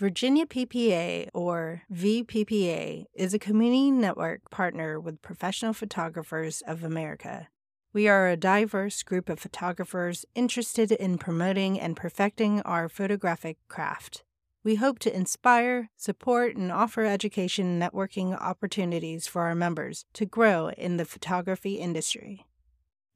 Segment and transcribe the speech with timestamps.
[0.00, 7.48] Virginia PPA, or VPPA, is a community network partner with Professional Photographers of America.
[7.92, 14.24] We are a diverse group of photographers interested in promoting and perfecting our photographic craft.
[14.64, 20.70] We hope to inspire, support, and offer education networking opportunities for our members to grow
[20.70, 22.46] in the photography industry.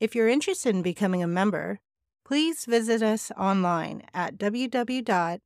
[0.01, 1.81] If you're interested in becoming a member,
[2.25, 5.41] please visit us online at www.vppa.org.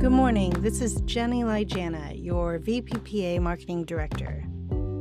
[0.00, 0.50] Good morning.
[0.60, 4.44] This is Jenny Lijana, your VPPA Marketing Director.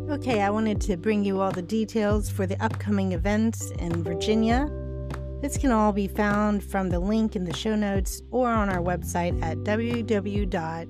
[0.10, 4.70] Okay, I wanted to bring you all the details for the upcoming events in Virginia.
[5.42, 8.82] This can all be found from the link in the show notes or on our
[8.82, 10.90] website at www.vppa.org,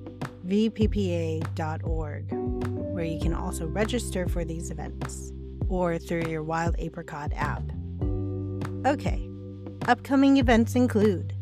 [3.00, 5.32] where you can also register for these events
[5.70, 7.62] or through your Wild Apricot app.
[8.84, 9.26] Okay,
[9.88, 11.32] upcoming events include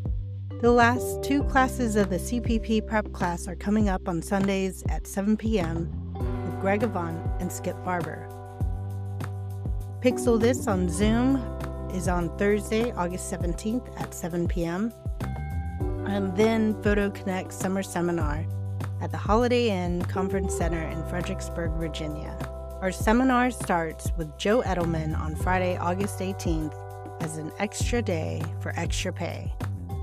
[0.61, 5.05] the last two classes of the CPP prep class are coming up on Sundays at
[5.05, 8.25] 7 p.m with Greg Avant and Skip Barber.
[9.99, 11.43] Pixel This on Zoom
[11.93, 14.93] is on Thursday, August 17th at 7 p.m.
[16.07, 18.45] And then Photo Connect Summer Seminar
[19.01, 22.37] at the Holiday Inn Conference Center in Fredericksburg, Virginia.
[22.81, 26.75] Our seminar starts with Joe Edelman on Friday, August 18th
[27.21, 29.53] as an extra day for extra pay.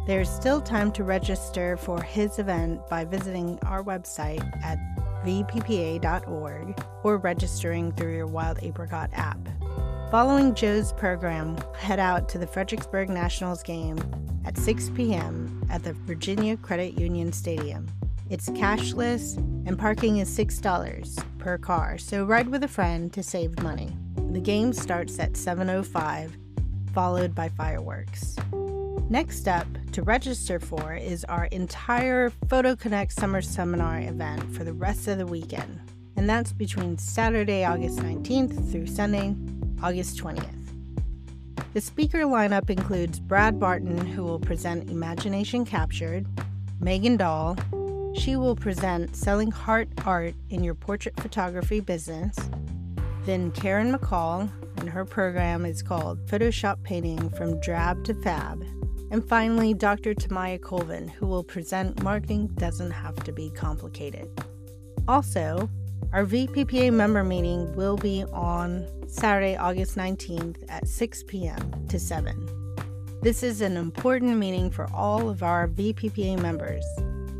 [0.06, 4.78] There is still time to register for his event by visiting our website at
[5.24, 9.38] vppa.org or registering through your Wild Apricot app.
[10.10, 13.98] Following Joe's program, head out to the Fredericksburg Nationals game
[14.44, 15.66] at 6 p.m.
[15.68, 17.88] at the Virginia Credit Union Stadium.
[18.28, 23.62] It's cashless and parking is $6 per car, so ride with a friend to save
[23.62, 23.96] money.
[24.32, 26.36] The game starts at 7:05,
[26.92, 28.34] followed by fireworks.
[29.08, 34.72] Next up to register for is our entire Photo Connect Summer Seminar event for the
[34.72, 35.78] rest of the weekend,
[36.16, 39.36] and that's between Saturday, August 19th through Sunday,
[39.84, 40.72] August 20th.
[41.74, 46.26] The speaker lineup includes Brad Barton, who will present Imagination Captured,
[46.80, 47.56] Megan Dahl,
[48.16, 52.36] she will present Selling Heart Art in Your Portrait Photography Business.
[53.24, 58.64] Then Karen McCall, and her program is called Photoshop Painting from Drab to Fab.
[59.10, 60.14] And finally, Dr.
[60.14, 64.28] Tamaya Colvin, who will present Marketing Doesn't Have to Be Complicated.
[65.06, 65.70] Also,
[66.12, 71.86] our VPPA member meeting will be on Saturday, August 19th at 6 p.m.
[71.88, 72.48] to 7.
[73.22, 76.84] This is an important meeting for all of our VPPA members,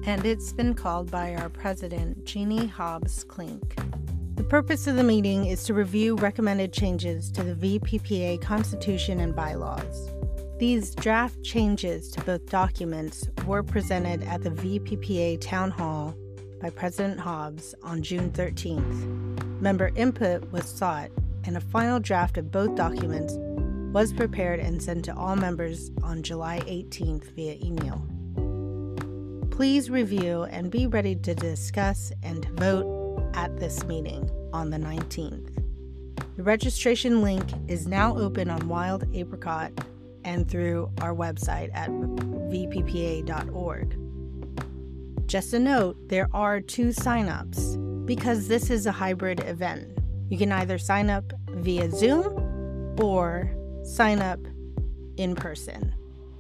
[0.07, 3.77] and it's been called by our president, Jeannie Hobbs Klink.
[4.37, 9.35] The purpose of the meeting is to review recommended changes to the VPPA Constitution and
[9.35, 10.11] bylaws.
[10.61, 16.15] These draft changes to both documents were presented at the VPPA Town Hall
[16.61, 19.61] by President Hobbs on June 13th.
[19.61, 21.11] Member input was sought,
[21.45, 23.35] and a final draft of both documents
[23.93, 28.07] was prepared and sent to all members on July 18th via email.
[29.57, 35.49] Please review and be ready to discuss and vote at this meeting on the 19th.
[36.37, 39.73] The registration link is now open on Wild Apricot
[40.25, 41.89] and through our website at
[42.51, 43.97] vppa.org.
[45.27, 49.97] Just a note there are two signups because this is a hybrid event.
[50.29, 53.51] You can either sign up via Zoom or
[53.85, 54.41] sign up
[55.17, 55.95] in person.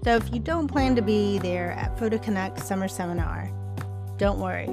[0.04, 3.50] So if you don't plan to be there at Photo Connect Summer Seminar,
[4.18, 4.68] don't worry.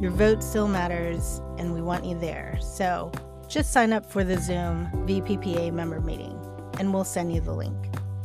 [0.00, 2.58] Your vote still matters and we want you there.
[2.60, 3.12] So
[3.48, 6.36] just sign up for the Zoom VPPA member meeting
[6.78, 7.76] and we'll send you the link.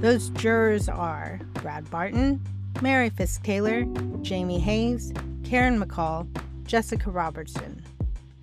[0.00, 2.44] Those jurors are Brad Barton,
[2.82, 3.84] Mary Fisk Taylor,
[4.22, 5.12] Jamie Hayes,
[5.44, 6.26] Karen McCall,
[6.64, 7.84] Jessica Robertson,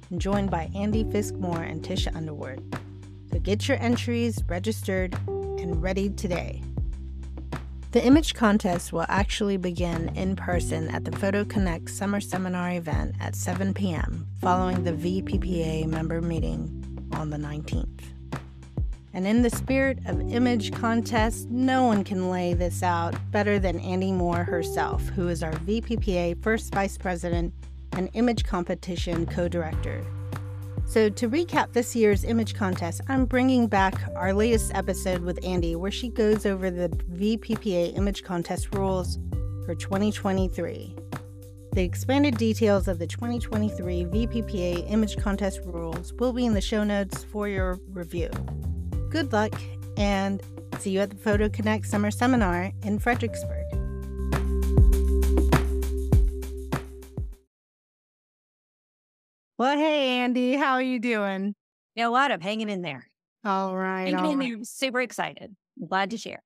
[0.10, 2.64] and joined by Andee Fisk Moore and Tisha Underwood.
[3.30, 5.20] So get your entries registered
[5.62, 6.62] and ready today.
[7.92, 13.16] The image contest will actually begin in person at the Photo Connect Summer Seminar event
[13.20, 14.28] at 7 p.m.
[14.40, 18.02] following the VPPA member meeting on the 19th.
[19.14, 23.78] And in the spirit of image contest, no one can lay this out better than
[23.80, 27.54] Andee Moore herself, who is our VPPA First Vice President
[27.92, 30.02] and Image Competition Co Director.
[30.92, 35.78] So, to recap this year's image contest, I'm bringing back our latest episode with Andee
[35.78, 39.18] where she goes over the VPPA image contest rules
[39.66, 40.94] for 2023.
[41.72, 46.84] The expanded details of the 2023 VPPA image contest rules will be in the show
[46.84, 48.30] notes for your review.
[49.10, 49.54] Good luck,
[49.96, 50.42] and
[50.80, 53.62] see you at the Photo Connect Summer Seminar in Fredericksburg.
[59.62, 61.56] Well, hey, Andee, how are you doing?
[61.96, 62.32] You know what?
[62.32, 63.08] I'm hanging in there.
[63.44, 64.06] All right.
[64.06, 64.56] Hanging all in right.
[64.58, 64.64] there.
[64.64, 65.56] Super excited.
[65.88, 66.44] Glad to share.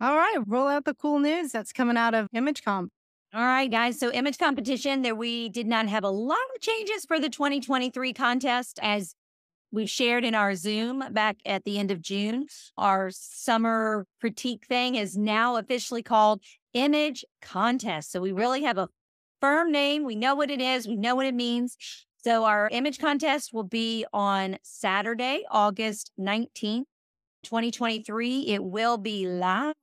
[0.00, 0.38] All right.
[0.46, 2.88] Roll out the cool news that's coming out of ImageComp.
[3.34, 3.98] All right, guys.
[3.98, 8.12] So, image competition, there we did not have a lot of changes for the 2023
[8.12, 9.14] contest as
[9.72, 12.46] we've shared in our Zoom back at the end of June.
[12.76, 16.42] Our summer critique thing is now officially called
[16.74, 18.12] Image Contest.
[18.12, 18.88] So, we really have a
[19.40, 20.04] firm name.
[20.04, 21.76] We know what it is, we know what it means.
[22.24, 26.86] So, our image contest will be on Saturday, August 19th.
[27.42, 29.74] 2023 it will be live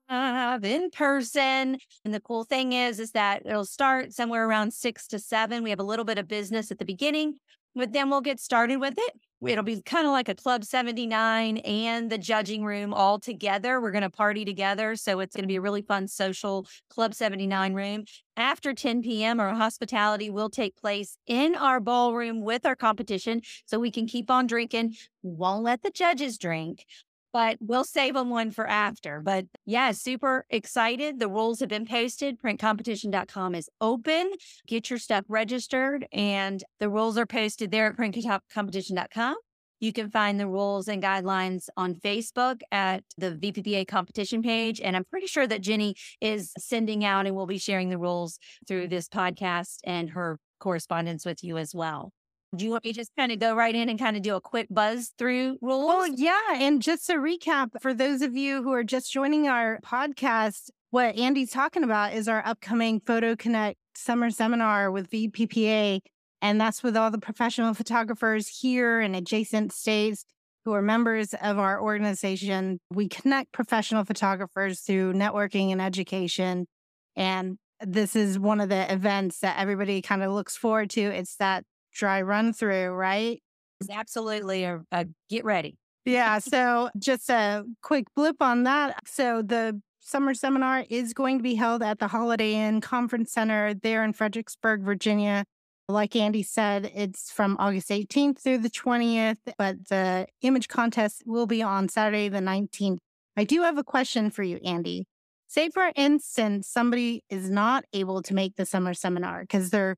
[0.63, 1.77] in person.
[2.03, 5.69] And the cool thing is is that it'll start somewhere around 6 to 7 we
[5.69, 7.35] have a little bit of business at the beginning
[7.75, 9.13] but then we'll get started with it
[9.45, 13.81] it'll be kind of like a club 79 and the judging room all together.
[13.81, 17.13] We're going to party together so it's going to be a really fun social club
[17.13, 18.05] 79 room.
[18.37, 23.79] After 10 p.m our hospitality will take place in our ballroom with our competition so
[23.79, 24.95] we can keep on drinking.
[25.23, 26.85] Won't let the judges drink
[27.33, 29.21] but we'll save them one for after.
[29.21, 31.19] But yeah, super excited.
[31.19, 32.39] The rules have been posted.
[32.39, 34.31] Printcompetition.com is open.
[34.67, 39.35] Get your stuff registered, and the rules are posted there at printcompetition.com.
[39.81, 44.79] You can find the rules and guidelines on Facebook at the VPPA competition page.
[44.79, 48.37] And I'm pretty sure that Jenny is sending out and will be sharing the rules
[48.67, 52.13] through this podcast and her correspondence with you as well.
[52.55, 54.35] Do you want me to just kind of go right in and kind of do
[54.35, 55.87] a quick buzz through rules?
[55.87, 56.55] Well, yeah.
[56.55, 61.17] And just to recap, for those of you who are just joining our podcast, what
[61.17, 66.01] Andee's talking about is our upcoming Photo Connect summer seminar with VPPA.
[66.41, 70.25] And that's with all the professional photographers here and adjacent states
[70.65, 72.79] who are members of our organization.
[72.91, 76.67] We connect professional photographers through networking and education.
[77.15, 81.01] And this is one of the events that everybody kind of looks forward to.
[81.01, 81.63] It's that
[81.93, 83.41] dry run through, right?
[83.81, 84.63] Is absolutely.
[84.63, 85.77] A, a get ready.
[86.05, 86.39] Yeah.
[86.51, 88.95] So just a quick blip on that.
[89.07, 93.73] So the summer seminar is going to be held at the Holiday Inn Conference Center
[93.73, 95.45] there in Fredericksburg, Virginia.
[95.87, 101.47] Like Andee said, it's from August 18th through the 20th, but the image contest will
[101.47, 102.99] be on Saturday, the 19th.
[103.35, 105.03] I do have a question for you, Andee.
[105.47, 109.97] Say, for instance, somebody is not able to make the summer seminar because they're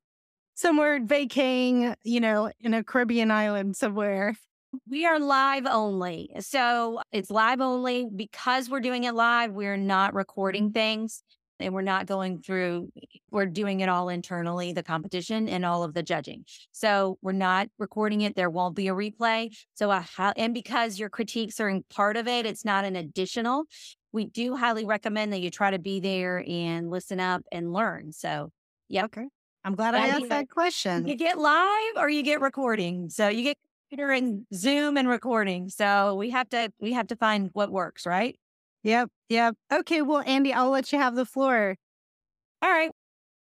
[0.55, 4.35] somewhere vacating, you know, in a Caribbean island somewhere.
[4.89, 6.31] We are live only.
[6.39, 9.51] So it's live only because we're doing it live.
[9.51, 10.73] We're not recording mm-hmm.
[10.73, 11.23] things
[11.59, 12.89] and we're not going through,
[13.31, 16.43] we're doing it all internally, the competition and all of the judging.
[16.71, 18.35] So we're not recording it.
[18.35, 19.55] There won't be a replay.
[19.75, 22.95] So, I ha- and because your critiques are in part of it, it's not an
[22.95, 23.65] additional.
[24.11, 28.11] We do highly recommend that you try to be there and listen up and learn.
[28.11, 28.49] So,
[28.89, 29.05] yeah.
[29.05, 29.27] Okay.
[29.63, 31.07] I'm glad I asked that question.
[31.07, 33.09] You get live or you get recording.
[33.09, 33.57] So you get
[33.89, 35.69] computer and Zoom and recording.
[35.69, 38.37] So we have to we have to find what works, right?
[38.83, 39.09] Yep.
[39.29, 39.55] Yep.
[39.71, 40.01] Okay.
[40.01, 41.77] Well, Andee, I'll let you have the floor.
[42.61, 42.91] All right.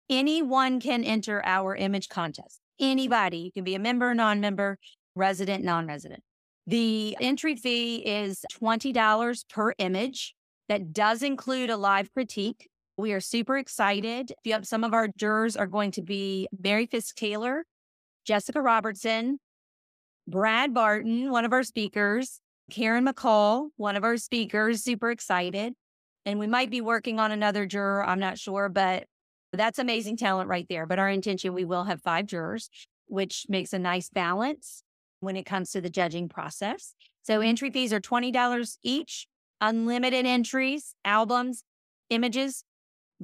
[0.09, 2.61] Anyone can enter our image contest.
[2.78, 3.38] Anybody.
[3.38, 4.78] You can be a member, non-member,
[5.16, 6.23] resident, non-resident.
[6.66, 10.35] The entry fee is $20 per image.
[10.68, 12.68] That does include a live critique.
[12.97, 14.33] We are super excited.
[14.63, 17.65] Some of our jurors are going to be Mary Fisk Taylor,
[18.25, 19.41] Jessica Robertson,
[20.29, 25.75] Brad Barton, one of our speakers, Karen McCall, one of our speakers, super excited.
[26.25, 28.05] And we might be working on another juror.
[28.05, 29.05] I'm not sure, but
[29.53, 30.87] that's amazing talent right there.
[30.87, 32.71] But our intention, we will have five jurors,
[33.07, 34.83] which makes a nice balance
[35.21, 36.95] when it comes to the judging process.
[37.23, 39.27] So entry fees are $20 each,
[39.61, 41.65] unlimited entries, albums,
[42.09, 42.65] images,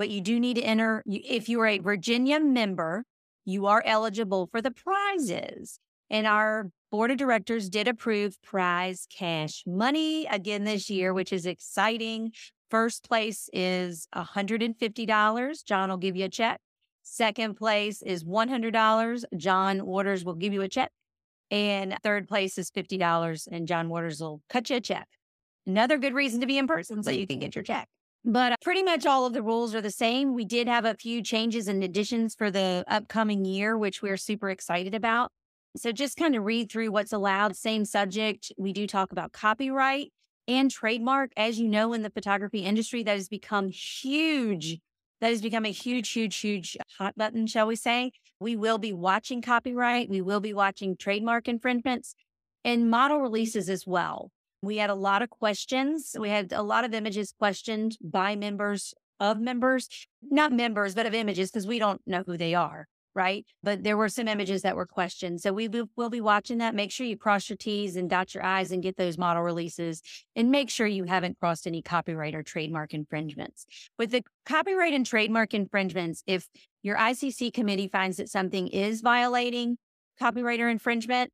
[0.01, 1.03] but you do need to enter.
[1.05, 3.05] If you are a Virginia member,
[3.45, 5.79] you are eligible for the prizes.
[6.09, 11.45] And our board of directors did approve prize cash money again this year, which is
[11.45, 12.33] exciting.
[12.71, 15.65] First place is $150.
[15.67, 16.63] John will give you a check.
[17.03, 19.25] Second place is $100.
[19.37, 20.93] John Waters will give you a check.
[21.51, 25.09] And third place is $50 and John Waters will cut you a check.
[25.67, 27.87] Another good reason to be in person so you can get your check.
[28.25, 30.35] But uh, pretty much all of the rules are the same.
[30.35, 34.51] We did have a few changes and additions for the upcoming year, which we're super
[34.51, 35.31] excited about.
[35.77, 37.57] So just kind of read through what's allowed.
[37.57, 38.53] Same subject.
[38.59, 40.13] We do talk about copyright
[40.47, 41.31] and trademark.
[41.37, 44.79] As you know, in the photography industry, that has become huge.
[45.21, 48.13] That has become a huge, huge, huge hot button, shall we say.
[48.39, 50.11] We will be watching copyright.
[50.11, 52.15] We will be watching trademark infringements
[52.65, 54.31] and model releases as well.
[54.63, 56.15] We had a lot of questions.
[56.19, 59.89] We had a lot of images questioned by members of members,
[60.23, 63.45] not members, but of images, because we don't know who they are right?
[63.63, 65.41] But there were some images that were questioned.
[65.41, 66.75] So we will be watching that.
[66.75, 70.01] Make sure you cross your T's and dot your I's and get those model releases
[70.37, 73.67] and make sure you haven't crossed any copyright or trademark infringements.
[73.99, 76.49] With the copyright and trademark infringements, if
[76.83, 79.77] your ICC committee finds that something is violating
[80.19, 81.33] copyright or infringement,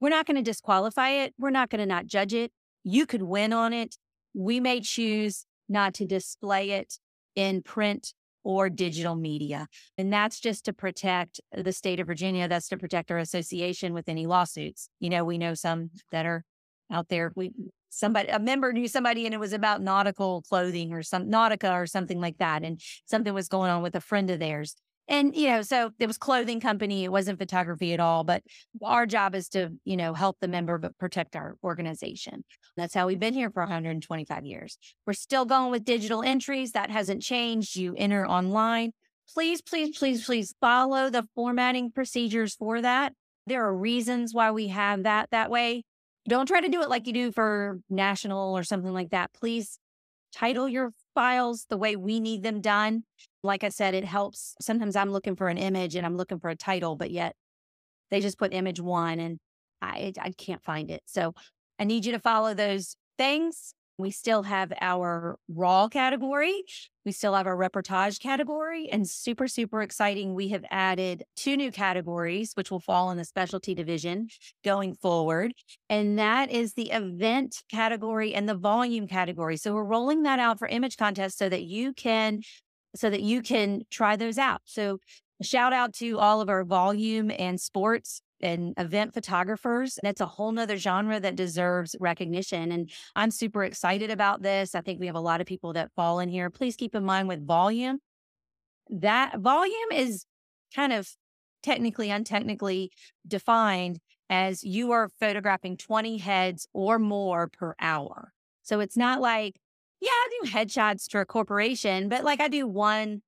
[0.00, 1.34] we're not going to disqualify it.
[1.38, 2.52] We're not going to not judge it.
[2.90, 3.96] You could win on it.
[4.34, 6.94] We may choose not to display it
[7.34, 9.66] in print or digital media.
[9.98, 12.48] And that's just to protect the state of Virginia.
[12.48, 14.88] That's to protect our association with any lawsuits.
[15.00, 16.44] You know, we know some that are
[16.90, 17.30] out there.
[17.36, 17.52] We
[17.90, 21.86] somebody a member knew somebody and it was about nautical clothing or some nautica or
[21.86, 22.62] something like that.
[22.62, 24.76] And something was going on with a friend of theirs.
[25.08, 27.04] And, you know, so it was clothing company.
[27.04, 28.24] It wasn't photography at all.
[28.24, 28.42] But
[28.82, 32.44] our job is to, you know, help the member, but protect our organization.
[32.76, 34.76] That's how we've been here for 125 years.
[35.06, 36.72] We're still going with digital entries.
[36.72, 37.74] That hasn't changed.
[37.74, 38.92] You enter online.
[39.34, 43.14] Please, please, please, please follow the formatting procedures for that.
[43.46, 45.84] There are reasons why we have that that way.
[46.28, 49.32] Don't try to do it like you do for national or something like that.
[49.32, 49.78] Please
[50.34, 53.02] title your files the way we need them done.
[53.42, 54.54] Like I said, it helps.
[54.60, 57.34] Sometimes I'm looking for an image and I'm looking for a title, but yet
[58.08, 59.38] they just put image one and
[59.82, 61.02] I, I can't find it.
[61.06, 61.34] So
[61.76, 63.74] I need you to follow those things.
[63.98, 66.62] We still have our raw category.
[67.04, 70.34] We still have our reportage category and super, super exciting.
[70.34, 74.28] We have added two new categories, which will fall in the specialty division
[74.64, 75.52] going forward.
[75.90, 79.56] And that is the event category and the volume category.
[79.56, 82.42] So we're rolling that out for image contests so that you can,
[82.94, 84.60] so that you can try those out.
[84.64, 84.98] So
[85.42, 89.98] shout out to all of our volume and sports and event photographers.
[90.02, 92.72] That's a whole nother genre that deserves recognition.
[92.72, 94.74] And I'm super excited about this.
[94.74, 96.50] I think we have a lot of people that fall in here.
[96.50, 97.98] Please keep in mind with volume,
[98.90, 100.24] that volume is
[100.74, 101.08] kind of
[101.62, 102.88] technically, untechnically
[103.26, 103.98] defined
[104.30, 108.32] as you are photographing 20 heads or more per hour.
[108.62, 109.56] So it's not like,
[110.00, 113.22] yeah, I do headshots for a corporation, but like I do one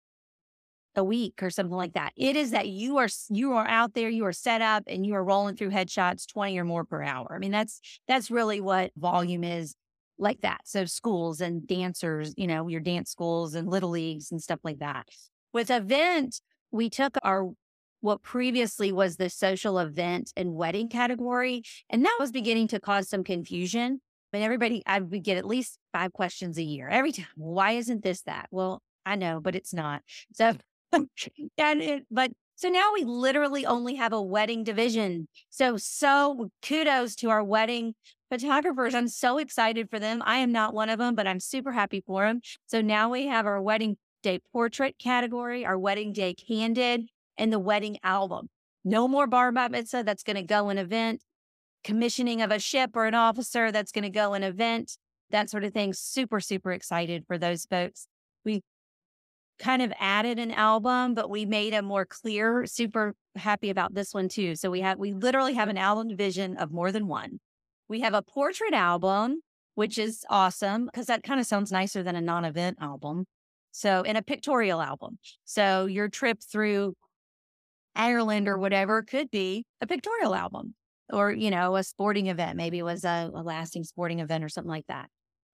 [1.01, 2.13] a week or something like that.
[2.17, 5.15] It is that you are you are out there, you are set up and you
[5.15, 7.33] are rolling through headshots 20 or more per hour.
[7.35, 9.75] I mean, that's that's really what volume is
[10.19, 10.61] like that.
[10.65, 14.79] So schools and dancers, you know, your dance schools and little leagues and stuff like
[14.79, 15.09] that.
[15.53, 16.41] With event,
[16.71, 17.51] we took our
[18.03, 23.09] what previously was the social event and wedding category, and that was beginning to cause
[23.09, 24.01] some confusion.
[24.33, 27.27] Mean, everybody, I would get at least five questions a year every time.
[27.35, 28.47] Why isn't this that?
[28.53, 30.03] Well, I know, but it's not.
[30.33, 30.57] So
[30.93, 35.29] and it, but so now we literally only have a wedding division.
[35.49, 37.95] So, so kudos to our wedding
[38.29, 38.95] photographers.
[38.95, 40.23] I'm so excited for them.
[40.27, 42.41] I am not one of them, but I'm super happy for them.
[42.67, 47.07] So now we have our wedding day portrait category, our wedding day candid,
[47.39, 48.49] and the wedding album.
[48.85, 51.23] No more bar mitzvah that's going to go an event,
[51.83, 54.97] commissioning of a ship or an officer that's going to go an event,
[55.31, 55.93] that sort of thing.
[55.93, 58.07] Super, super excited for those folks.
[58.45, 58.63] We
[59.61, 64.13] kind of added an album, but we made a more clear, super happy about this
[64.13, 64.57] one too.
[64.57, 67.39] So we have, we literally have an album division of more than one.
[67.89, 69.41] We have a portrait album,
[69.75, 73.27] which is awesome because that kind of sounds nicer than a non event album.
[73.73, 75.19] So, in a pictorial album.
[75.45, 76.95] So, your trip through
[77.95, 80.75] Ireland or whatever could be a pictorial album
[81.13, 82.57] or, you know, a sporting event.
[82.57, 85.09] Maybe it was a, a lasting sporting event or something like that.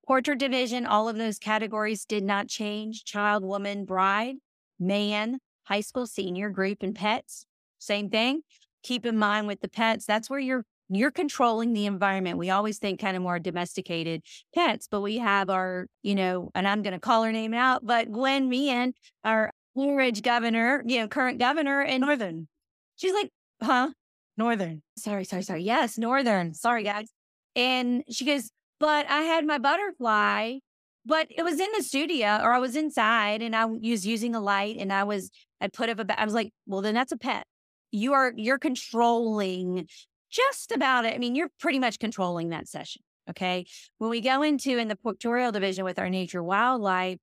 [0.07, 3.05] Portrait division, all of those categories did not change.
[3.05, 4.37] Child, woman, bride,
[4.79, 7.45] man, high school senior, group, and pets.
[7.79, 8.43] Same thing.
[8.83, 12.39] Keep in mind with the pets, that's where you're you're controlling the environment.
[12.39, 14.23] We always think kind of more domesticated
[14.55, 17.85] pets, but we have our, you know, and I'm going to call her name out,
[17.85, 18.95] but Gwen Meehan,
[19.25, 22.47] our Blue Ridge governor, you know, current governor in Northern.
[22.95, 23.91] She's like, huh?
[24.37, 24.83] Northern.
[24.97, 25.63] Sorry, sorry, sorry.
[25.65, 26.55] Yes, Northern.
[26.55, 27.09] Sorry, guys.
[27.57, 30.59] And she goes, but I had my butterfly,
[31.05, 34.41] but it was in the studio or I was inside and I was using a
[34.41, 35.31] light and I was,
[35.61, 37.47] I put up a, I was like, well, then that's a pet.
[37.91, 39.87] You are, you're controlling
[40.31, 41.15] just about it.
[41.15, 43.03] I mean, you're pretty much controlling that session.
[43.31, 43.67] Okay.
[43.99, 47.19] When we go into in the pictorial division with our nature wildlife,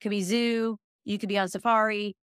[0.00, 2.16] could be zoo, you could be on safari.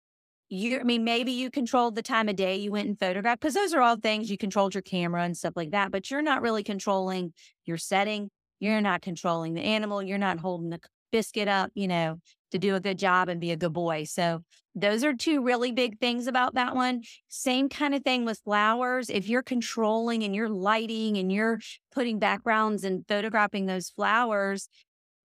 [0.50, 3.54] You, I mean, maybe you controlled the time of day you went and photographed because
[3.54, 6.42] those are all things you controlled your camera and stuff like that, but you're not
[6.42, 7.34] really controlling
[7.66, 8.30] your setting.
[8.60, 10.02] You're not controlling the animal.
[10.02, 10.80] You're not holding the
[11.12, 12.20] biscuit up, you know,
[12.52, 14.04] to do a good job and be a good boy.
[14.06, 14.44] So
[14.76, 17.02] those are two really big things about that one.
[17.28, 19.10] Same kind of thing with flowers.
[19.10, 21.60] If you're controlling and you're lighting and you're
[21.94, 24.70] putting backgrounds and photographing those flowers,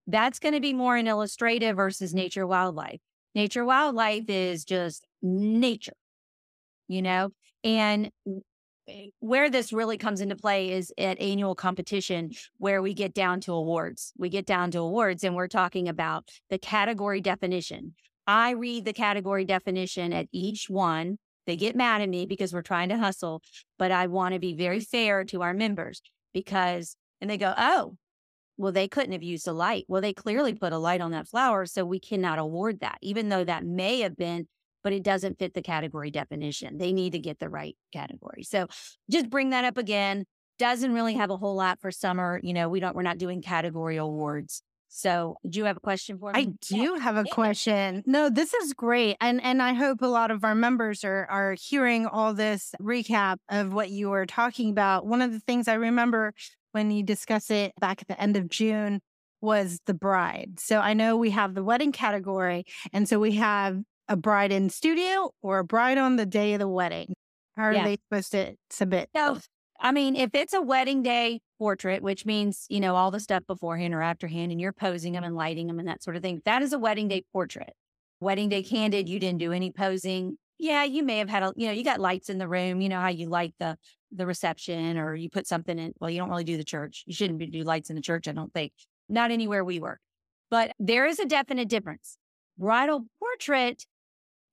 [0.07, 2.99] that's going to be more an illustrative versus nature wildlife.
[3.35, 5.93] Nature wildlife is just nature,
[6.87, 7.29] you know,
[7.63, 8.11] and
[8.87, 13.39] Eh, where this really comes into play is at annual competition where we get down
[13.41, 14.13] to awards.
[14.17, 17.93] We get down to awards and we're talking about the category definition.
[18.27, 21.17] I read the category definition at each one.
[21.45, 23.41] They get mad at me because we're trying to hustle,
[23.77, 26.01] but I want to be very fair to our members
[26.33, 27.95] because, and they go, oh,
[28.57, 29.85] well, they couldn't have used a light.
[29.87, 33.29] Well, they clearly put a light on that flower, so we cannot award that, even
[33.29, 34.47] though that may have been,
[34.83, 36.77] but it doesn't fit the category definition.
[36.77, 38.43] They need to get the right category.
[38.43, 38.67] So
[39.09, 40.25] just bring that up again.
[40.59, 42.39] Doesn't really have a whole lot for summer.
[42.43, 44.61] You know, we don't, we're not doing category awards.
[44.95, 46.39] So, do you have a question for me?
[46.39, 48.03] I do have a question.
[48.05, 49.17] No, this is great.
[49.19, 53.37] And and I hope a lot of our members are are hearing all this recap
[53.49, 55.07] of what you were talking about.
[55.07, 56.35] One of the things I remember
[56.73, 59.01] when you discuss it back at the end of June
[59.41, 60.59] was the bride.
[60.59, 64.69] So I know we have the wedding category and so we have a bride in
[64.69, 67.13] studio or a bride on the day of the wedding.
[67.55, 67.83] How are yeah.
[67.85, 69.09] they supposed to submit?
[69.15, 69.39] So
[69.79, 73.43] I mean, if it's a wedding day portrait, which means, you know, all the stuff
[73.45, 76.41] beforehand or afterhand, and you're posing them and lighting them and that sort of thing,
[76.45, 77.73] that is a wedding day portrait.
[78.21, 80.37] Wedding day candid, you didn't do any posing.
[80.57, 82.79] Yeah, you may have had a, you know, you got lights in the room.
[82.79, 83.75] You know how you light the
[84.15, 85.91] the reception or you put something in.
[85.99, 87.03] Well, you don't really do the church.
[87.05, 88.71] You shouldn't be, do lights in the church, I don't think.
[89.09, 89.99] Not anywhere we work.
[90.49, 92.17] But there is a definite difference.
[92.57, 93.85] Bridal portrait,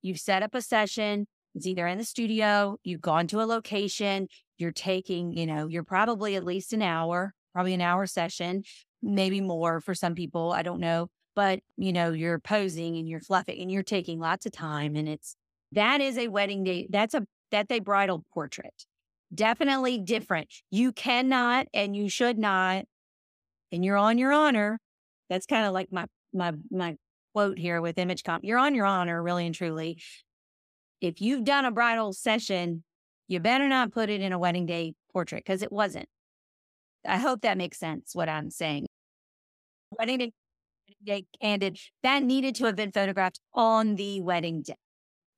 [0.01, 4.27] you've set up a session, it's either in the studio, you've gone to a location,
[4.57, 8.63] you're taking, you know, you're probably at least an hour, probably an hour session,
[9.01, 10.51] maybe more for some people.
[10.51, 11.07] I don't know.
[11.35, 14.95] But, you know, you're posing and you're fluffing and you're taking lots of time.
[14.95, 15.35] And it's
[15.71, 16.87] that is a wedding day.
[16.89, 18.85] That's a that's a bridal portrait.
[19.33, 20.49] Definitely different.
[20.71, 22.85] You cannot and you should not,
[23.71, 24.79] and you're on your honor.
[25.29, 26.97] That's kind of like my my my
[27.33, 28.43] quote here with image comp.
[28.43, 30.01] You're on your honor, really and truly.
[30.99, 32.83] If you've done a bridal session
[33.31, 36.09] you better not put it in a wedding day portrait because it wasn't.
[37.07, 38.87] I hope that makes sense what I'm saying.
[39.97, 40.33] Wedding
[41.01, 44.75] day candid, that needed to have been photographed on the wedding day.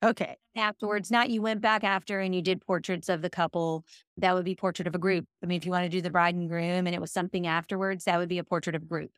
[0.04, 0.38] Okay.
[0.56, 3.86] Afterwards, not you went back after and you did portraits of the couple.
[4.18, 5.26] That would be portrait of a group.
[5.44, 7.46] I mean, if you want to do the bride and groom and it was something
[7.46, 9.12] afterwards, that would be a portrait of a group,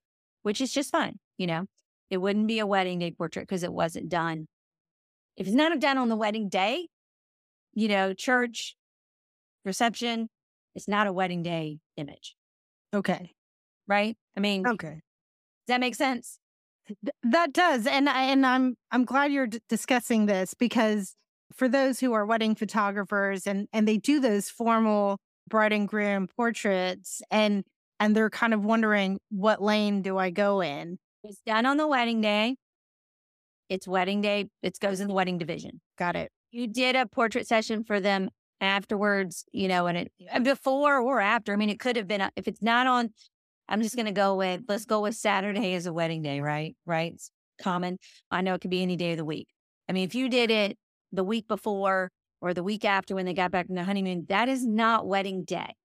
[0.43, 1.17] which is just fine.
[1.37, 1.65] You know,
[2.09, 4.47] it wouldn't be a wedding day portrait because it wasn't done.
[5.37, 6.87] If it's not done on the wedding day,
[7.73, 8.75] you know, church,
[9.65, 10.29] reception,
[10.75, 12.35] it's not a wedding day image.
[12.93, 13.31] Okay.
[13.87, 14.17] Right?
[14.35, 15.01] I mean, okay.
[15.67, 16.39] Does that make sense?
[17.23, 17.87] that does.
[17.87, 21.15] And and I'm I'm glad you're d- discussing this because
[21.55, 26.27] for those who are wedding photographers and and they do those formal bride and groom
[26.27, 27.63] portraits and
[27.99, 30.97] and they're kind of wondering what lane do I go in?
[31.27, 32.55] It's done on the wedding day.
[33.69, 34.49] It's wedding day.
[34.61, 35.81] It goes in the wedding division.
[35.97, 38.29] Got it you did a portrait session for them
[38.61, 40.11] afterwards, you know, and it
[40.43, 41.51] before or after.
[41.51, 43.09] I mean, it could have been uh, if it's not on.
[43.67, 46.75] I'm just going to go with let's go with Saturday as a wedding day, right?
[46.85, 47.11] Right?
[47.13, 47.29] It's
[47.61, 47.97] common.
[48.31, 49.49] I know it could be any day of the week.
[49.89, 50.77] I mean, if you did it
[51.11, 52.09] the week before
[52.39, 55.43] or the week after when they got back from the honeymoon, that is not wedding
[55.43, 55.75] day.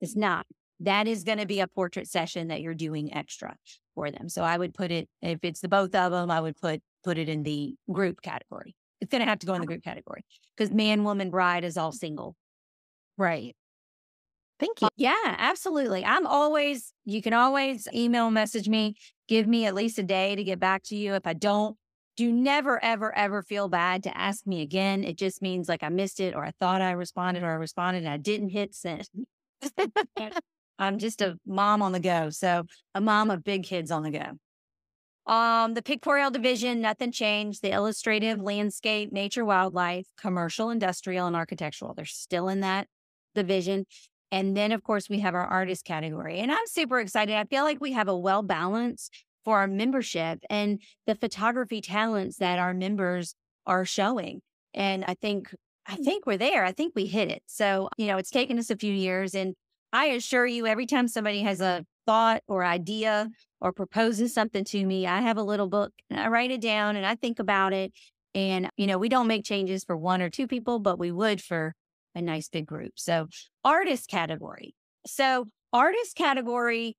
[0.00, 0.46] It's not.
[0.80, 3.56] That is going to be a portrait session that you're doing extra
[3.94, 4.28] for them.
[4.28, 7.18] So I would put it if it's the both of them, I would put put
[7.18, 8.74] it in the group category.
[9.00, 10.24] It's going to have to go in the group category
[10.56, 12.34] because man, woman, bride is all single.
[13.16, 13.54] Right.
[14.58, 14.86] Thank you.
[14.86, 16.04] Uh, yeah, absolutely.
[16.04, 18.96] I'm always, you can always email, message me,
[19.28, 21.14] give me at least a day to get back to you.
[21.14, 21.76] If I don't,
[22.16, 25.04] do never, ever, ever feel bad to ask me again.
[25.04, 28.04] It just means like I missed it or I thought I responded or I responded
[28.04, 29.08] and I didn't hit send.
[30.78, 32.30] I'm just a mom on the go.
[32.30, 34.38] So a mom of big kids on the go.
[35.32, 37.62] Um, the pictorial division, nothing changed.
[37.62, 41.94] The illustrative, landscape, nature, wildlife, commercial, industrial, and architectural.
[41.94, 42.86] They're still in that
[43.34, 43.86] division.
[44.30, 46.38] And then, of course, we have our artist category.
[46.38, 47.34] And I'm super excited.
[47.34, 49.12] I feel like we have a well balanced
[49.44, 53.34] for our membership and the photography talents that our members
[53.66, 54.42] are showing.
[54.74, 55.54] And I think,
[55.86, 56.64] I think we're there.
[56.64, 57.42] I think we hit it.
[57.46, 59.34] So, you know, it's taken us a few years.
[59.34, 59.54] And
[59.96, 63.30] I assure you, every time somebody has a thought or idea
[63.62, 66.96] or proposes something to me, I have a little book and I write it down
[66.96, 67.94] and I think about it.
[68.34, 71.40] And, you know, we don't make changes for one or two people, but we would
[71.40, 71.72] for
[72.14, 72.92] a nice big group.
[72.96, 73.28] So,
[73.64, 74.74] artist category.
[75.06, 76.94] So, artist category.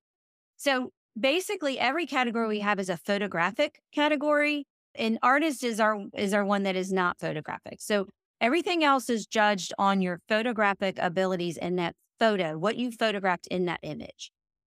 [0.56, 6.34] So, basically, every category we have is a photographic category, and artist is our is
[6.34, 7.78] our one that is not photographic.
[7.80, 8.08] So,
[8.42, 13.66] everything else is judged on your photographic abilities in that photo, what you photographed in
[13.66, 14.32] that image.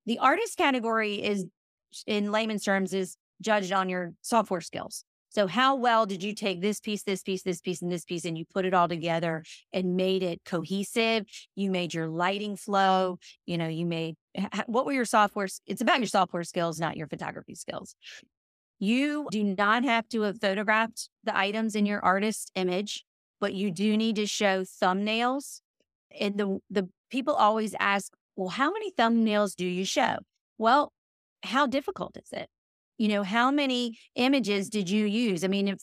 [0.07, 1.47] The artist category is,
[2.07, 5.05] in layman's terms, is judged on your software skills.
[5.31, 8.25] So, how well did you take this piece, this piece, this piece, and this piece,
[8.25, 11.27] and you put it all together and made it cohesive?
[11.55, 13.19] You made your lighting flow.
[13.45, 14.17] You know, you made
[14.67, 15.49] what were your software?
[15.67, 17.95] It's about your software skills, not your photography skills.
[18.79, 23.05] You do not have to have photographed the items in your artist image,
[23.41, 25.61] but you do need to show thumbnails.
[26.19, 30.19] And the the people always ask, well, how many thumbnails do you show?
[30.59, 30.93] Well,
[31.43, 32.49] how difficult is it?
[32.99, 35.45] You know, how many images did you use?
[35.45, 35.79] I mean, if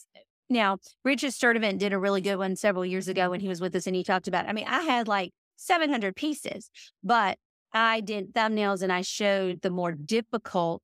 [0.48, 3.74] now Richard Sturdivant did a really good one several years ago when he was with
[3.74, 6.70] us and he talked about, I mean, I had like 700 pieces,
[7.02, 7.38] but
[7.72, 10.82] I did thumbnails and I showed the more difficult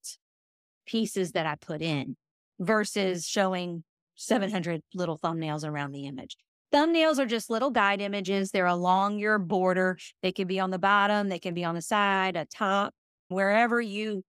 [0.86, 2.16] pieces that I put in
[2.58, 3.84] versus showing
[4.16, 6.36] 700 little thumbnails around the image.
[6.72, 8.50] Thumbnails are just little guide images.
[8.50, 9.98] They're along your border.
[10.22, 12.94] They can be on the bottom, they can be on the side, a top,
[13.28, 14.24] wherever you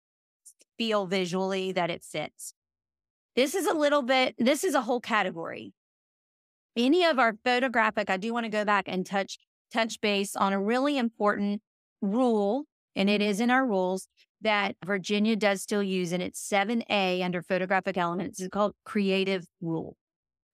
[0.77, 2.53] feel visually that it fits.
[3.35, 5.73] This is a little bit, this is a whole category.
[6.75, 9.37] Any of our photographic, I do want to go back and touch
[9.71, 11.61] touch base on a really important
[12.01, 14.07] rule, and it is in our rules
[14.41, 18.39] that Virginia does still use, and it's 7A under photographic elements.
[18.39, 19.97] It's called creative rule.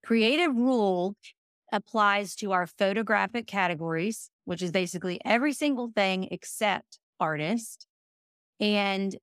[0.05, 1.15] Creative rule
[1.71, 7.87] applies to our photographic categories, which is basically every single thing except artist.
[8.59, 9.15] And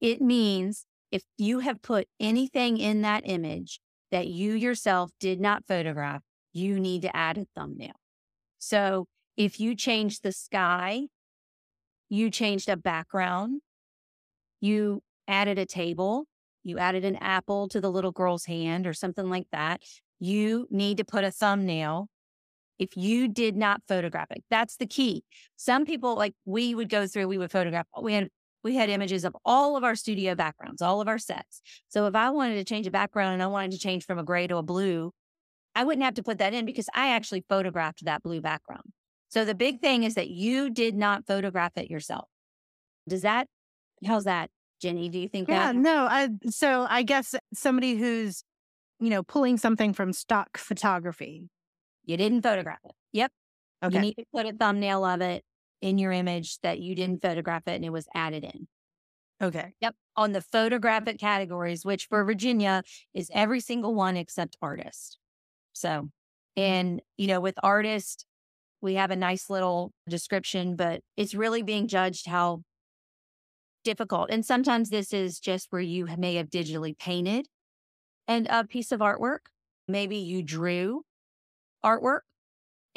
[0.00, 3.80] it means if you have put anything in that image
[4.10, 7.94] that you yourself did not photograph, you need to add a thumbnail.
[8.58, 9.06] So
[9.36, 11.06] if you change the sky,
[12.08, 13.60] you changed a background,
[14.60, 16.26] you added a table,
[16.62, 19.80] you added an apple to the little girl's hand or something like that,
[20.20, 22.08] you need to put a thumbnail
[22.78, 24.44] if you did not photograph it.
[24.50, 25.24] That's the key.
[25.56, 28.28] Some people like we would go through, we would photograph, we had
[28.62, 31.62] we had images of all of our studio backgrounds, all of our sets.
[31.88, 34.22] So if I wanted to change a background and I wanted to change from a
[34.22, 35.12] gray to a blue,
[35.74, 38.92] I wouldn't have to put that in because I actually photographed that blue background.
[39.30, 42.28] So the big thing is that you did not photograph it yourself.
[43.08, 43.46] Does that,
[44.04, 44.50] how's that,
[44.82, 45.08] Jenny?
[45.08, 45.76] Do you think yeah, that?
[45.76, 46.06] no.
[46.10, 48.44] I, so I guess somebody who's,
[49.00, 51.48] you know, pulling something from stock photography.
[52.04, 52.92] You didn't photograph it.
[53.12, 53.32] Yep.
[53.82, 53.94] Okay.
[53.94, 55.42] You need to put a thumbnail of it
[55.80, 58.68] in your image that you didn't photograph it and it was added in.
[59.42, 59.72] Okay.
[59.80, 59.94] Yep.
[60.16, 62.82] On the photographic categories, which for Virginia
[63.14, 65.18] is every single one except artist.
[65.72, 66.06] So, Mm-hmm.
[66.62, 68.26] and, you know, with artist,
[68.82, 72.62] we have a nice little description, but it's really being judged how
[73.84, 74.30] difficult.
[74.30, 77.46] And sometimes this is just where you may have digitally painted
[78.28, 79.40] and a piece of artwork.
[79.88, 81.02] Maybe you drew
[81.84, 82.20] artwork.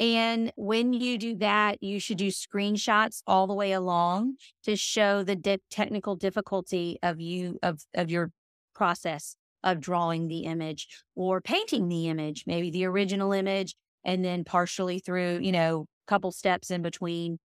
[0.00, 5.22] And when you do that, you should do screenshots all the way along to show
[5.22, 8.32] the technical difficulty of you of of your
[8.74, 14.44] process of drawing the image or painting the image, maybe the original image, and then
[14.44, 17.38] partially through, you know, a couple steps in between.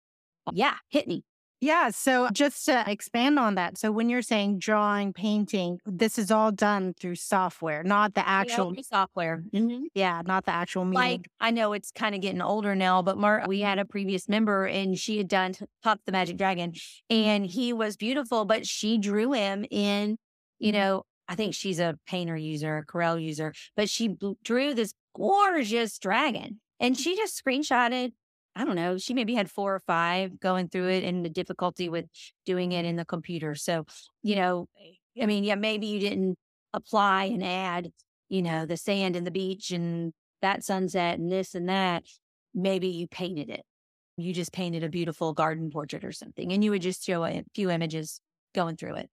[0.52, 1.24] Yeah, hit me.
[1.62, 1.90] Yeah.
[1.90, 3.78] So just to expand on that.
[3.78, 8.74] So when you're saying drawing, painting, this is all done through software, not the actual.
[8.82, 9.44] Software.
[9.54, 9.84] Mhm.
[9.94, 11.02] Yeah, not the actual meeting.
[11.02, 14.30] Like I know it's kind of getting older now, but Mar- we had a previous
[14.30, 16.74] member and she had done Puff the Magic Dragon,
[17.10, 20.18] and he was beautiful, but she drew him in,
[20.60, 24.94] you know, I think she's a painter user, a Corel user, but she drew this
[25.16, 28.14] gorgeous dragon, and she just screenshotted.
[28.60, 28.98] I don't know.
[28.98, 32.08] She maybe had four or five going through it, and the difficulty with
[32.46, 33.56] doing it in the computer.
[33.56, 33.86] So,
[34.22, 36.38] you know, eh, I mean, yeah, maybe you didn't
[36.74, 37.88] apply and add,
[38.28, 42.04] you know, the sand and the beach and that sunset and this and that.
[42.54, 43.64] Maybe you painted it.
[44.18, 47.44] You just painted a beautiful garden portrait or something, and you would just show a
[47.56, 48.20] few images
[48.54, 49.10] going through it.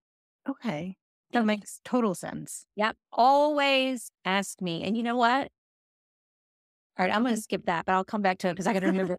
[0.50, 0.96] okay.
[1.32, 2.66] That makes total sense.
[2.76, 2.96] Yep.
[3.12, 4.84] Always ask me.
[4.84, 5.50] And you know what?
[6.98, 7.42] All right, I'm going to mm-hmm.
[7.42, 9.18] skip that, but I'll come back to it because I got to remember.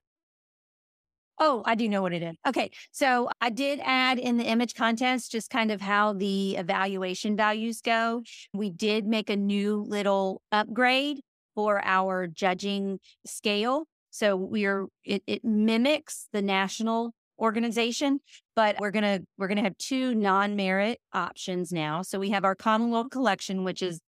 [1.39, 2.35] Oh, I do know what it is.
[2.47, 2.71] Okay.
[2.91, 7.81] So I did add in the image contest just kind of how the evaluation values
[7.81, 8.23] go.
[8.53, 11.19] We did make a new little upgrade
[11.53, 13.85] for our judging scale.
[14.09, 18.19] So we're, it, it mimics the national organization,
[18.55, 22.01] but we're gonna we're gonna have two non-merit options now.
[22.01, 23.99] So we have our Commonwealth collection, which is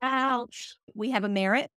[0.00, 0.76] ouch.
[0.94, 1.70] We have a merit,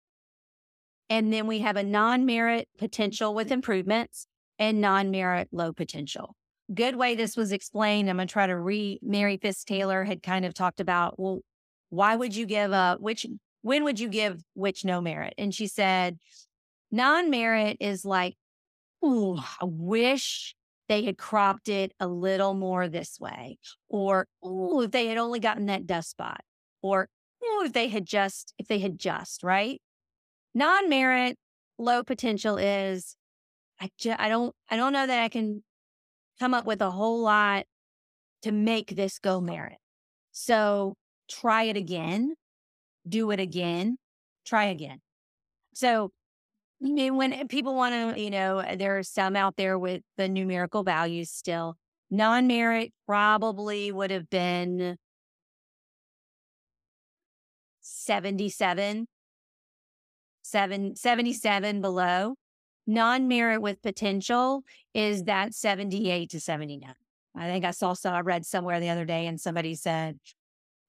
[1.09, 4.25] and then we have a non-merit potential with improvements
[4.59, 6.35] and non-merit low potential.
[6.73, 8.09] Good way this was explained.
[8.09, 11.41] I'm gonna try to re Mary Fisk Taylor had kind of talked about, well,
[11.89, 13.25] why would you give a which
[13.61, 15.33] when would you give which no merit?
[15.37, 16.17] And she said,
[16.91, 18.35] non-merit is like,
[19.03, 20.55] ooh, I wish
[20.87, 23.57] they had cropped it a little more this way.
[23.89, 26.41] Or, oh, if they had only gotten that dust spot.
[26.81, 27.09] Or,
[27.43, 29.81] oh, if they had just, if they had just, right?
[30.53, 31.37] Non merit,
[31.79, 33.15] low potential is,
[33.79, 35.63] I, just, I don't, I don't know that I can
[36.39, 37.65] come up with a whole lot
[38.43, 39.77] to make this go merit.
[40.31, 40.95] So
[41.29, 42.35] try it again,
[43.07, 43.97] do it again,
[44.45, 45.01] try again.
[45.73, 46.11] So
[46.83, 49.79] I mean, when eh, people want to, you know, eh, there are some out there
[49.79, 51.77] with the numerical values still.
[52.11, 54.97] Non merit probably would have been
[57.81, 59.07] 77,
[60.43, 62.35] seven, 77 below.
[62.88, 66.93] Non merit with potential is that 78 to 79.
[67.38, 70.19] I think I saw, so I read somewhere the other day and somebody said,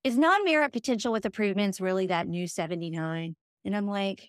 [0.05, 3.35] is non merit potential with improvements really that new 79?
[3.65, 4.29] And I'm like,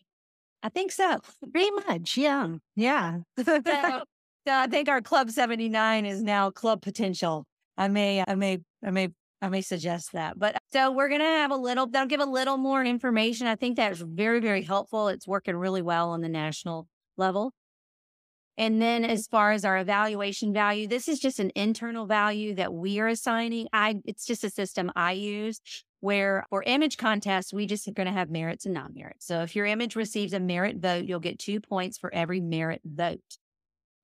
[0.63, 1.19] I think so.
[1.51, 2.17] Pretty much.
[2.17, 2.47] Yeah.
[2.75, 3.19] Yeah.
[3.37, 4.03] so, so
[4.47, 7.45] I think our Club 79 is now Club Potential.
[7.77, 10.39] I may, I may, I may, I may suggest that.
[10.39, 13.45] But so we're going to have a little, that'll give a little more information.
[13.45, 15.09] I think that's very, very helpful.
[15.09, 17.53] It's working really well on the national level.
[18.57, 22.73] And then as far as our evaluation value, this is just an internal value that
[22.73, 23.67] we are assigning.
[23.71, 25.61] I it's just a system I use
[25.99, 29.25] where for image contests, we just are going to have merits and non-merits.
[29.25, 32.81] So if your image receives a merit vote, you'll get two points for every merit
[32.83, 33.19] vote.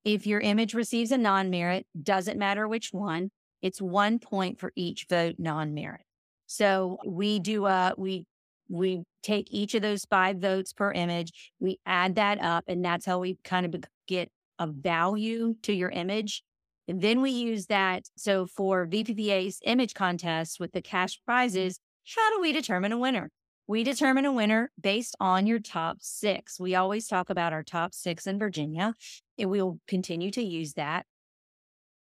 [0.03, 5.07] If your image receives a non-merit, doesn't matter which one, it's one point for each
[5.09, 6.01] vote non-merit.
[6.45, 8.25] So we do a we
[8.69, 13.05] we take each of those five votes per image, we add that up, and that's
[13.05, 16.43] how we kind of get a value to your image.
[16.87, 18.03] And then we use that.
[18.17, 21.31] So for VPPA's image contest with the cash mm-hmm.
[21.31, 21.79] prizes,
[22.15, 23.31] how do we determine a winner?
[23.65, 26.59] We determine a winner based on your top six.
[26.59, 28.93] We always talk about our top six in Virginia,
[29.39, 31.05] and we'll continue to use that.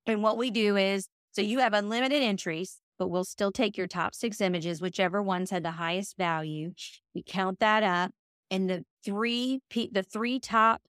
[0.05, 3.87] And what we do is so you have unlimited entries, but we'll still take your
[3.87, 6.73] top six images, whichever ones had the highest value.
[7.15, 8.11] We count that up,
[8.51, 10.81] and the three the three top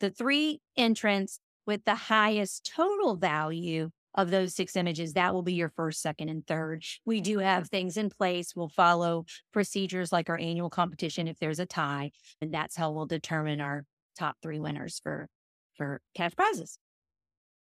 [0.00, 5.54] the three entrants with the highest total value of those six images, that will be
[5.54, 6.84] your first, second, and third.
[7.04, 8.54] We do have things in place.
[8.56, 13.06] We'll follow procedures like our annual competition if there's a tie, and that's how we'll
[13.06, 13.84] determine our
[14.18, 15.28] top three winners for
[15.76, 16.78] for cash prizes.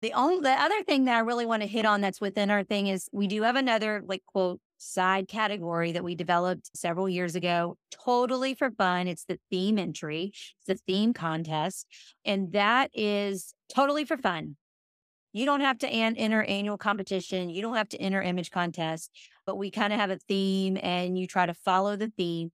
[0.03, 2.65] The only the other thing that I really want to hit on that's within our
[2.65, 7.35] thing is we do have another like quote side category that we developed several years
[7.35, 9.09] ago, totally for fun.
[9.09, 11.87] It's the theme entry, it's the theme contest,
[12.25, 14.57] and that is totally for fun.
[15.33, 17.51] You don't have to an- enter annual competition.
[17.51, 19.11] You don't have to enter image contest,
[19.47, 22.51] but we kind of have a theme and you try to follow the theme.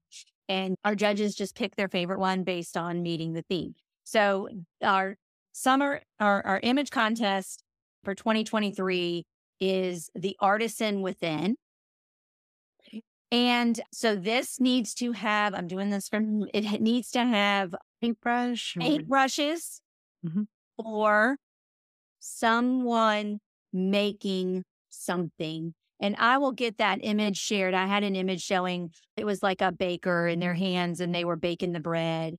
[0.49, 3.75] And our judges just pick their favorite one based on meeting the theme.
[4.05, 4.49] So
[4.83, 5.17] our
[5.57, 7.63] summer, our, our image contest
[8.05, 9.25] for 2023
[9.59, 11.57] is the artisan within.
[13.33, 18.77] And so this needs to have, I'm doing this from, it needs to have paintbrush,
[18.77, 19.81] paintbrushes
[20.25, 20.43] mm-hmm.
[20.79, 21.37] or
[22.21, 23.39] someone
[23.73, 25.75] making something.
[25.99, 27.73] And I will get that image shared.
[27.75, 31.25] I had an image showing it was like a baker in their hands and they
[31.25, 32.37] were baking the bread.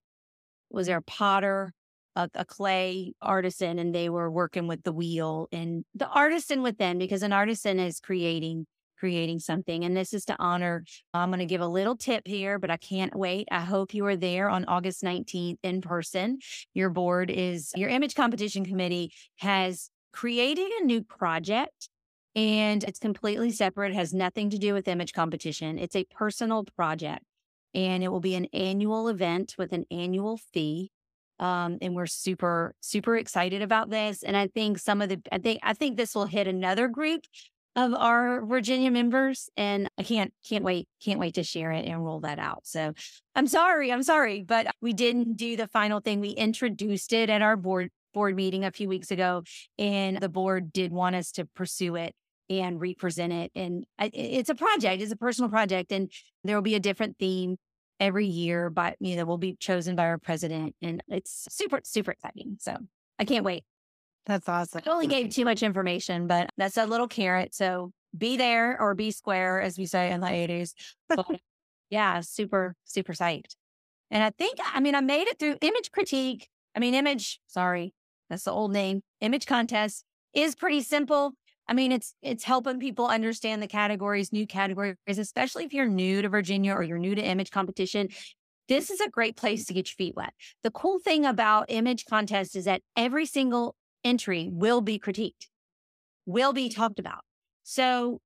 [0.70, 1.74] Was there a potter,
[2.18, 6.98] a, a clay artisan, and they were working with the wheel and the artisan within,
[6.98, 8.66] because an artisan is creating
[9.00, 9.86] creating something.
[9.86, 12.78] And this is to honor, I'm going to give a little tip here, but I
[12.78, 13.48] can't wait.
[13.52, 16.40] I hope you are there on August 19th in person.
[16.74, 21.90] Your board is, your image competition committee has created a new project
[22.36, 25.78] and it's completely separate, has nothing to do with image competition.
[25.78, 27.24] It's a personal project
[27.76, 30.92] and it will be an annual event with an annual fee.
[31.40, 34.24] Um, and we're super, super excited about this.
[34.24, 37.22] And I think some of the, I think, I think this will hit another group
[37.76, 39.50] of our Virginia members.
[39.56, 42.62] And I can't, can't wait, can't wait to share it and roll that out.
[42.64, 42.94] So
[43.36, 46.20] I'm sorry, I'm sorry, but we didn't do the final thing.
[46.20, 49.44] We introduced it at our board board meeting a few weeks ago,
[49.78, 52.16] and the board did want us to pursue it
[52.50, 53.52] and represent it.
[53.54, 56.12] And it's a project, it's a personal project, and
[56.44, 57.58] there will be a different theme
[58.00, 62.12] every year, but you know, will be chosen by our president, and it's super, super
[62.12, 62.58] exciting.
[62.60, 62.78] So
[63.20, 63.64] I can't wait.
[64.26, 64.82] That's awesome.
[64.86, 67.56] I only gave too much information, but that's a little carrot.
[67.56, 70.74] So be there or be square, as we say in the 80s.
[71.08, 71.26] But
[71.90, 73.56] yeah, super, super psyched.
[74.12, 76.50] And I think, I mean, I made it through image critique.
[76.76, 77.94] I mean, image, sorry,
[78.30, 79.02] that's the old name.
[79.22, 81.34] Image contest is pretty simple.
[81.68, 86.22] I mean, it's it's helping people understand the categories, new categories, especially if you're new
[86.22, 88.10] to Virginia or you're new to image competition.
[88.68, 90.34] This is a great place to get your feet wet.
[90.64, 95.48] The cool thing about image contest is that every single entry will be critiqued,
[96.26, 97.22] will be talked about.
[97.64, 98.20] So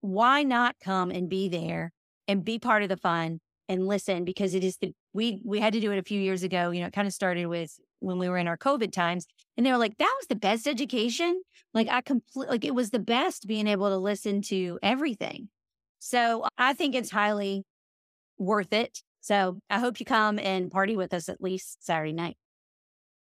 [0.00, 1.92] why not come and be there
[2.28, 5.72] and be part of the fun and listen because it is the we we had
[5.72, 6.70] to do it a few years ago.
[6.70, 9.64] You know, it kind of started with when we were in our COVID times, and
[9.66, 11.42] they were like, "That was the best education."
[11.74, 15.48] Like I complete like it was the best being able to listen to everything.
[15.98, 17.64] So I think it's highly
[18.38, 19.02] worth it.
[19.20, 22.36] So I hope you come and party with us at least Saturday night.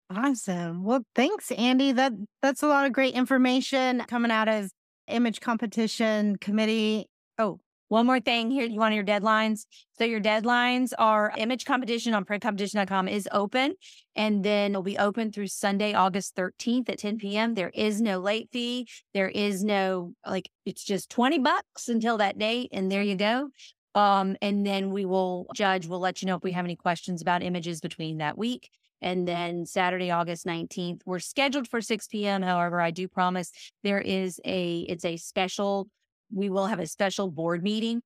[0.10, 0.84] Awesome.
[0.84, 1.96] Well, thanks, Andee.
[1.96, 4.70] That that's a lot of great information coming out of
[5.08, 7.08] image competition committee.
[7.40, 7.60] Oh,
[7.94, 8.66] one more thing here.
[8.66, 9.68] You want your deadlines?
[10.00, 13.76] So your deadlines are image competition on printcompetition.com is open
[14.16, 17.54] and then it'll be open through Sunday, August 13th at 10 p.m.
[17.54, 18.88] There is no late fee.
[19.14, 22.70] There is no like, it's just 20 bucks until that date.
[22.74, 23.50] And there you go.
[23.94, 27.22] Um, and then we will judge, we'll let you know if we have any questions
[27.22, 28.72] about images between that week.
[29.04, 32.42] And then Saturday, August 19th, we're scheduled for 6 p.m.
[32.42, 33.52] However, I do promise
[33.84, 35.90] there is a, it's a special
[36.34, 38.02] we will have a special board meeting,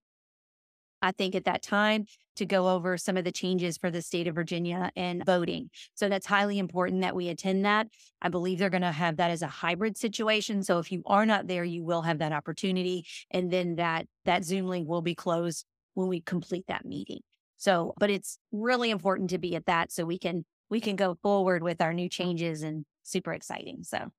[1.01, 2.05] I think, at that time
[2.37, 5.69] to go over some of the changes for the state of Virginia and voting.
[5.95, 7.87] So that's highly important that we attend that.
[8.21, 10.63] I believe they're going to have that as a hybrid situation.
[10.63, 13.05] So if you are not there, you will have that opportunity.
[13.31, 17.21] And then that that Zoom link will be closed when we complete that meeting.
[17.57, 21.17] So, but it's really important to be at that so we can we can go
[21.23, 23.83] forward with our new changes and super exciting.
[23.83, 24.11] So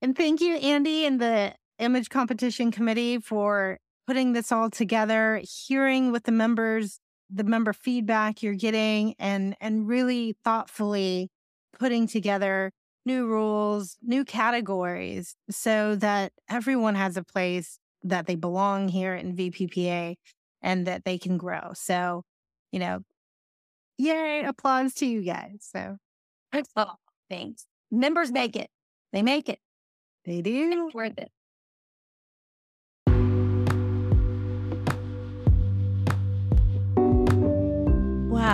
[0.00, 6.12] and thank you, Andee, and the image competition committee for putting this all together, hearing
[6.12, 11.30] what the members, the member feedback you're getting and and really thoughtfully
[11.78, 12.72] putting together
[13.04, 19.36] new rules, new categories so that everyone has a place that they belong here in
[19.36, 20.16] VPPA
[20.62, 21.72] and that they can grow.
[21.74, 22.24] So,
[22.72, 23.00] you know,
[23.96, 25.58] yay, applause to you guys.
[25.60, 25.96] So,
[26.76, 26.94] oh,
[27.30, 27.66] thanks.
[27.90, 28.68] Members make it.
[29.12, 29.58] They make it.
[30.24, 30.86] They do.
[30.86, 31.30] It's worth it.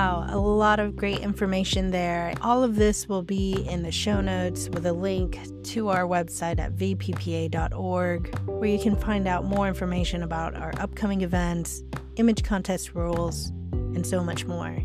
[0.05, 2.35] Wow, a lot of great information there.
[2.43, 5.39] All of this will be in the show notes with a link
[5.69, 11.23] to our website at vppa.org, where you can find out more information about our upcoming
[11.23, 11.83] events,
[12.17, 14.77] image contest rules, and so much more.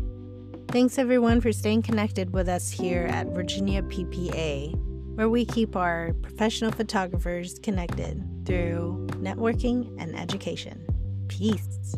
[0.68, 4.74] Thanks everyone for staying connected with us here at Virginia PPA,
[5.16, 10.82] where we keep our professional photographers connected through networking and education.
[11.28, 11.94] Peace.